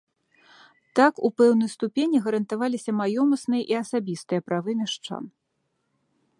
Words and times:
Так, 0.99 1.13
у 1.29 1.29
пэўнай 1.41 1.69
ступені 1.75 2.17
гарантаваліся 2.29 2.91
маёмасныя 3.03 3.63
і 3.75 3.79
асабістыя 3.83 4.39
правы 4.51 4.71
мяшчан. 4.81 5.23